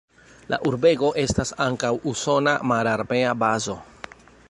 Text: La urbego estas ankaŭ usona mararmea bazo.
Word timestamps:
La 0.53 0.57
urbego 0.69 1.11
estas 1.25 1.53
ankaŭ 1.67 1.93
usona 2.13 2.57
mararmea 2.73 3.37
bazo. 3.47 3.79